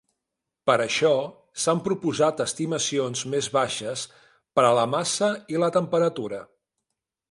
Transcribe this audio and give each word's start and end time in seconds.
Per 0.69 0.77
això, 0.85 1.11
s'han 1.65 1.83
proposat 1.89 2.41
estimacions 2.47 3.23
més 3.37 3.53
baixes 3.61 4.09
per 4.59 4.67
a 4.67 4.75
la 4.81 4.91
massa 4.99 5.33
i 5.57 5.65
la 5.67 5.75
temperatura. 5.81 6.47